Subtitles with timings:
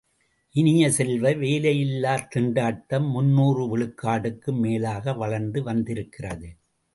[0.55, 6.49] இனிய செல்வ, வேலையில்லாத் திண்டாட்டம் முன்னூறு விழுக்காடுக்கும் மேலாக வளர்ந்து வந்திருக்கிறது.